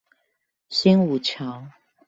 [0.67, 1.67] 新武橋